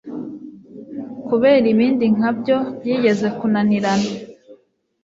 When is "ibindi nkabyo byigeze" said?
1.73-3.27